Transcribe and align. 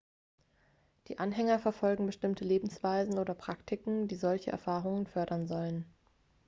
die 1.07 1.19
anhänger 1.19 1.59
verfolgen 1.59 2.07
bestimmte 2.07 2.43
lebensweisen 2.43 3.19
oder 3.19 3.35
praktiken 3.35 4.07
die 4.07 4.15
solche 4.15 4.49
erfahrungen 4.49 5.05
fördern 5.05 5.45
sollen 5.45 5.85